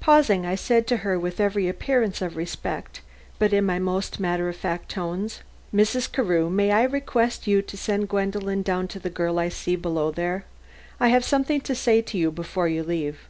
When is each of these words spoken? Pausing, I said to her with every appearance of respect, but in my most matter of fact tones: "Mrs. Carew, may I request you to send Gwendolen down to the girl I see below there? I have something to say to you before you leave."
Pausing, 0.00 0.44
I 0.44 0.56
said 0.56 0.84
to 0.88 0.96
her 1.06 1.16
with 1.16 1.38
every 1.38 1.68
appearance 1.68 2.20
of 2.20 2.36
respect, 2.36 3.02
but 3.38 3.52
in 3.52 3.64
my 3.64 3.78
most 3.78 4.18
matter 4.18 4.48
of 4.48 4.56
fact 4.56 4.88
tones: 4.88 5.42
"Mrs. 5.72 6.10
Carew, 6.10 6.50
may 6.50 6.72
I 6.72 6.82
request 6.82 7.46
you 7.46 7.62
to 7.62 7.76
send 7.76 8.08
Gwendolen 8.08 8.62
down 8.62 8.88
to 8.88 8.98
the 8.98 9.10
girl 9.10 9.38
I 9.38 9.50
see 9.50 9.76
below 9.76 10.10
there? 10.10 10.44
I 10.98 11.06
have 11.10 11.24
something 11.24 11.60
to 11.60 11.74
say 11.76 12.02
to 12.02 12.18
you 12.18 12.32
before 12.32 12.66
you 12.66 12.82
leave." 12.82 13.28